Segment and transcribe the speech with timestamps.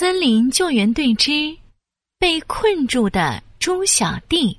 [0.00, 1.32] 森林救援队之
[2.20, 4.56] 被困住的猪小弟。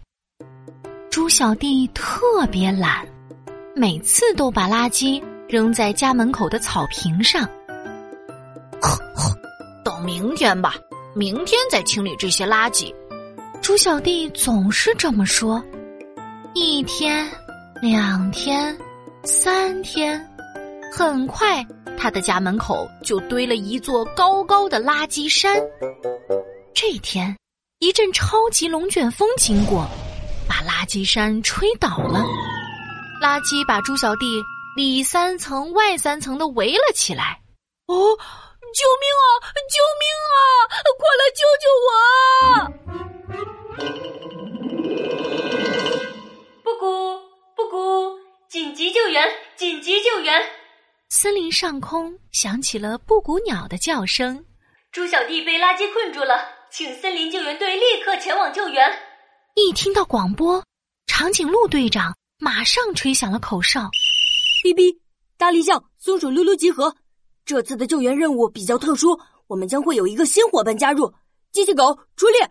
[1.09, 3.07] 猪小弟特别懒，
[3.73, 7.49] 每次都把垃圾扔在家门口的草坪上。
[9.81, 10.75] 等明天吧，
[11.15, 12.93] 明天再清理这些垃圾。
[13.61, 15.63] 猪小弟总是这么说。
[16.53, 17.25] 一天，
[17.81, 18.77] 两天，
[19.23, 20.21] 三天，
[20.91, 21.65] 很快。
[21.99, 25.61] 他的家门口就堆了一座高高的垃圾山。
[26.73, 27.35] 这天，
[27.79, 29.85] 一阵超级龙卷风经过，
[30.47, 32.23] 把垃圾山吹倒了。
[33.21, 34.41] 垃圾把猪小弟
[34.77, 37.41] 里三层外三层的围了起来。
[37.87, 39.27] 哦，救命啊！
[39.69, 40.39] 救命啊！
[40.97, 41.91] 快来救救救我！
[46.63, 46.85] 布谷
[47.57, 47.77] 布谷，
[48.47, 49.29] 紧急救援！
[49.57, 50.41] 紧急救援！
[51.11, 54.45] 森林上空响起了布谷鸟的叫声。
[54.91, 56.35] 猪小弟被垃圾困住了，
[56.69, 58.87] 请森林救援队立刻前往救援。
[59.55, 60.63] 一听到广播，
[61.07, 63.89] 长颈鹿队长马上吹响了口哨。
[64.63, 64.95] 哔哔，
[65.35, 66.95] 大力象、松鼠噜噜集合。
[67.43, 71.11] 这次的救援任务比较特殊，我们将会有一个新伙伴加入。
[71.51, 72.47] 机器狗出列。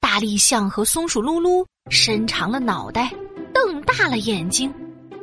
[0.00, 3.14] 大力象和松鼠噜噜伸长了脑袋，
[3.54, 4.74] 瞪大了眼睛，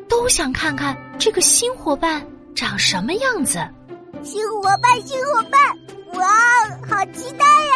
[0.07, 2.25] 都想看看这个新伙伴。
[2.55, 3.59] 长什么样子？
[4.23, 5.61] 新伙伴，新伙伴！
[6.19, 6.27] 哇，
[6.87, 7.73] 好期待呀！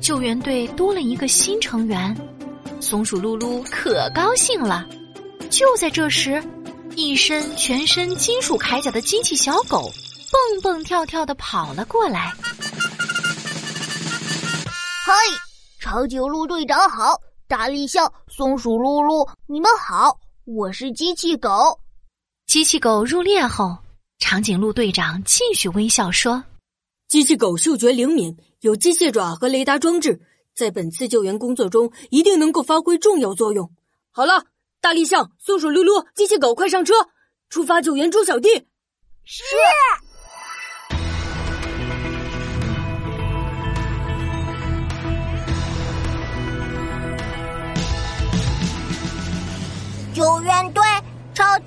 [0.00, 2.16] 救援队多了一个新成员，
[2.80, 4.84] 松鼠噜噜可高兴了。
[5.50, 6.42] 就在这时，
[6.96, 9.90] 一身全身金属铠甲的机器小狗
[10.32, 12.32] 蹦蹦跳跳的跑了过来。
[15.04, 15.12] 嗨，
[15.78, 17.14] 长颈鹿队长好，
[17.46, 21.78] 大力笑、松鼠噜噜，你们好，我是机器狗。
[22.56, 23.76] 机器狗入列后，
[24.18, 26.42] 长颈鹿队长继续微笑说
[27.06, 30.22] ：“机器狗嗅觉灵敏，有机械爪和雷达装置，
[30.54, 33.70] 在本次救援工作中一定能够发挥重要作用。”
[34.10, 34.46] 好了，
[34.80, 36.94] 大力象、松鼠噜噜、机器狗，快上车，
[37.50, 38.48] 出发救援猪小弟。
[39.22, 39.44] 是。
[50.14, 50.72] 救援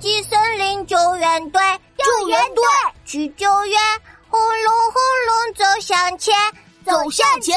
[0.00, 1.60] 超级森林救援队，
[1.98, 2.64] 救援队
[3.04, 3.78] 去救援，
[4.28, 6.34] 轰隆轰隆走向前，
[6.86, 7.54] 走向前。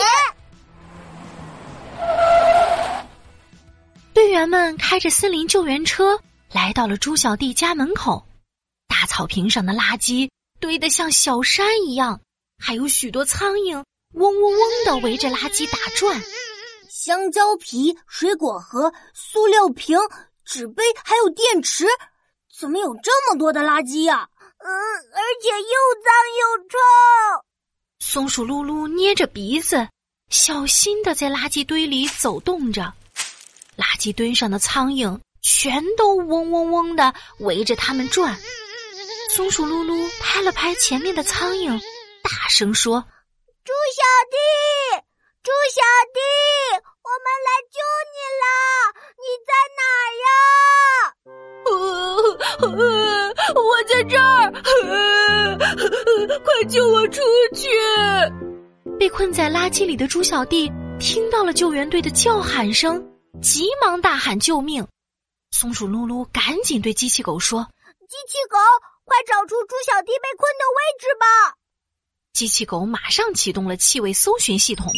[4.14, 6.20] 队员们开着森林救援车
[6.52, 8.28] 来到了猪小弟家门口，
[8.90, 12.20] 大草坪上的垃圾堆得像小山一样，
[12.62, 13.82] 还有许多苍蝇
[14.16, 16.22] 嗡嗡嗡的围着垃圾打转。
[16.90, 19.98] 香蕉皮、水果盒、塑料瓶。
[20.46, 21.88] 纸杯还有电池，
[22.64, 24.26] 怎么有这么多的垃圾呀？
[24.40, 26.78] 嗯，而且又脏又臭。
[28.00, 29.90] 松鼠噜噜捏着鼻子，
[30.30, 32.94] 小心的在垃圾堆里走动着。
[33.76, 38.40] 垃圾堆上的苍蝇全都嗡嗡嗡的围着它们转。
[39.36, 41.78] 松鼠噜噜拍了拍前面的苍蝇，
[42.24, 43.02] 大声说
[43.66, 45.04] ：“猪小弟，
[45.44, 45.82] 猪小
[46.14, 46.22] 弟，
[46.80, 47.82] 我们来救
[48.14, 48.48] 你了！
[49.20, 49.84] 你在哪？”
[53.56, 54.52] 我在这儿，
[56.44, 57.22] 快救我出
[57.54, 57.68] 去！
[59.00, 63.04] 被困在垃圾里的猪小弟听到了救援队的叫喊声，
[63.42, 64.88] 急忙大喊救命。
[65.52, 67.68] 松鼠噜噜赶紧对机器狗说
[68.08, 68.58] ：“机器狗，
[69.06, 71.26] 快找出猪小弟被困的位置吧！”
[72.34, 74.92] 机器狗马上启动了气味搜寻系统，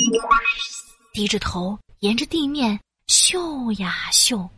[1.13, 4.49] 低着头沿着地面嗅呀嗅。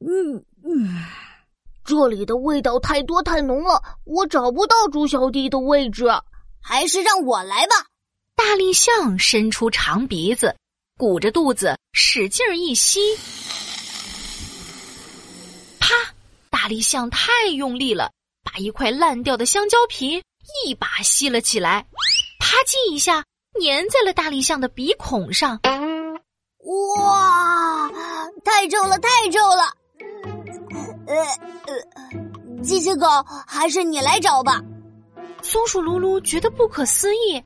[0.00, 1.04] 嗯嗯，
[1.84, 6.06] 这里的味道太多太浓了，我找不到猪小弟的位置，
[6.62, 7.86] 还是让我来吧。
[8.34, 10.56] 大力象伸出长鼻子，
[10.96, 13.00] 鼓着肚子使劲一吸，
[15.78, 15.94] 啪！
[16.48, 18.10] 大力象太用力了，
[18.42, 20.22] 把一块烂掉的香蕉皮
[20.64, 21.86] 一把吸了起来，
[22.38, 23.24] 啪叽一下
[23.60, 25.60] 粘在了大力象的鼻孔上。
[26.96, 27.90] 哇，
[28.44, 29.74] 太臭了，太臭了！
[32.62, 33.06] 机器狗，
[33.46, 34.60] 还是你来找吧。
[35.42, 37.42] 松鼠噜噜觉得不可思议，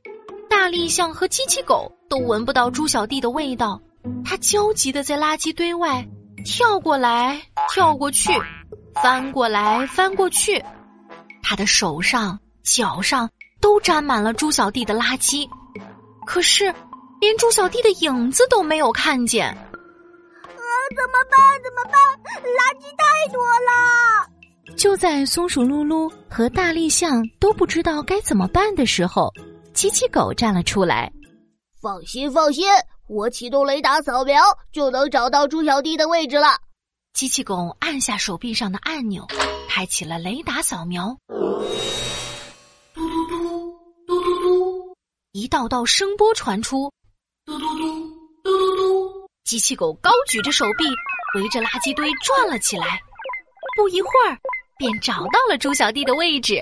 [0.49, 3.79] 大力象和机器狗都闻不到猪小弟的味道。
[4.23, 6.05] 他焦急的在垃圾堆外
[6.43, 8.31] 跳过来跳过去，
[9.01, 10.63] 翻过来翻过去。
[11.41, 13.29] 他的手上、脚上
[13.61, 15.49] 都沾满了猪小弟的垃圾，
[16.25, 16.73] 可是
[17.19, 19.47] 连猪小弟的影子都没有看见。
[19.47, 19.57] 啊
[20.95, 21.39] 怎么办？
[21.63, 21.93] 怎么办？
[22.43, 24.29] 垃圾太多了！
[24.77, 29.31] 就在松鼠噜噜和大力象都不知道该怎么办的时候，
[29.73, 31.11] 机器狗站了出来。
[31.81, 32.65] 放心，放心，
[33.07, 36.47] 我启动雷达扫描就能找到猪小弟的位置了。
[37.13, 39.25] 机器狗按下手臂上的按钮，
[39.69, 41.17] 开启了雷达扫描。
[41.27, 43.37] 嘟嘟嘟，
[44.05, 44.95] 嘟嘟嘟，
[45.31, 46.91] 一道道声波传出。
[47.45, 48.09] 嘟嘟嘟，
[48.43, 50.83] 嘟嘟嘟，机器狗高举着手臂，
[51.39, 52.99] 围着垃圾堆转了起来。
[53.77, 54.39] 不一会儿，
[54.77, 56.59] 便找到了猪小弟的位置。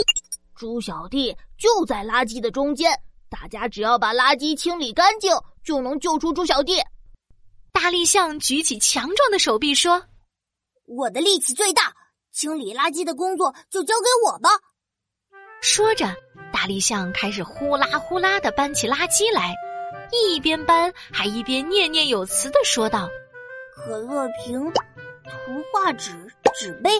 [0.56, 2.92] 猪小弟就在垃圾的中间，
[3.30, 6.76] 大家只要把垃圾清理干净，就能救出猪小弟。
[7.72, 10.04] 大力象举起强壮的手臂说
[10.86, 11.94] ：“我的力气最大，
[12.32, 14.50] 清理垃圾的工作就交给我吧。”
[15.62, 16.16] 说着，
[16.52, 19.56] 大力象开始呼啦呼啦的搬起垃圾来。
[20.12, 23.10] 一边搬还一边念念有词的说道
[23.74, 26.12] ：“可乐瓶、图画纸、
[26.54, 26.92] 纸杯，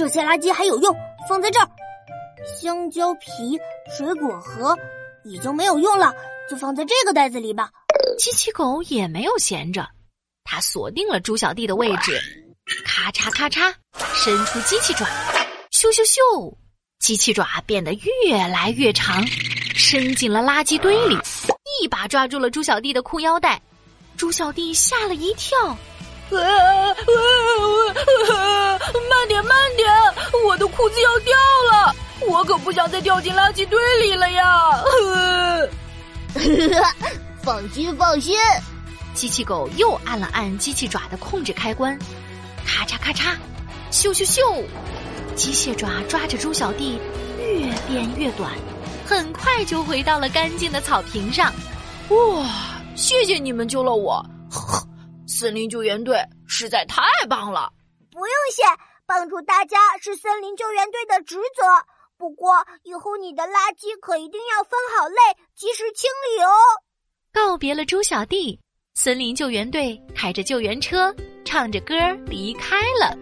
[0.00, 0.96] 这些垃圾还有用，
[1.28, 1.68] 放在这儿。
[2.58, 3.60] 香蕉皮、
[3.94, 4.74] 水果盒
[5.26, 6.10] 已经没有用了，
[6.48, 7.68] 就放在这个袋子里吧。”
[8.18, 9.86] 机器狗也没有闲着，
[10.42, 12.18] 它锁定了猪小弟的位置，
[12.86, 13.74] 咔嚓咔嚓，
[14.14, 15.04] 伸出机器爪，
[15.70, 16.56] 咻咻咻，
[16.98, 19.22] 机器爪变得越来越长，
[19.74, 21.18] 伸进了垃圾堆里。
[21.82, 23.60] 一把抓住了猪小弟的裤腰带，
[24.16, 25.76] 猪小弟吓了一跳，啊
[26.40, 26.96] 啊
[28.32, 28.80] 啊！
[29.08, 29.89] 慢点慢点，我的
[30.80, 31.36] 裤子要掉
[31.70, 31.94] 了，
[32.26, 34.82] 我可不想再掉进垃圾堆里了呀！
[37.44, 38.34] 放心放心，
[39.12, 41.98] 机器狗又按了按机器爪的控制开关，
[42.64, 43.36] 咔嚓咔嚓，
[43.90, 44.64] 咻咻咻，
[45.34, 46.98] 机械爪抓着猪小弟
[47.38, 48.50] 越变越短。
[49.04, 51.52] 很快就回到了干净的草坪上，
[52.08, 52.46] 哇！
[52.96, 54.24] 谢谢你们救了我，
[55.28, 57.70] 森林救援队实在太棒了。
[58.10, 58.62] 不用谢，
[59.10, 61.64] 帮助大家是森林救援队的职责。
[62.16, 65.16] 不过以后你的垃圾可一定要分好类，
[65.56, 66.52] 及时清理哦。
[67.32, 68.56] 告别了猪小弟，
[68.94, 71.12] 森林救援队开着救援车，
[71.44, 71.96] 唱着歌
[72.26, 73.18] 离开了。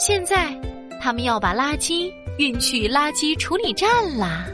[0.00, 0.58] 现在，
[0.98, 4.46] 他们要把垃圾运去垃圾处理站啦。